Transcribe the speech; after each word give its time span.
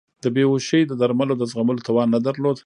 د 0.23 0.25
بیهوشۍ 0.35 0.81
د 0.87 0.91
درملو 1.01 1.35
د 1.37 1.43
زغملو 1.51 1.85
توان 1.87 2.07
نه 2.15 2.19
درلود. 2.25 2.57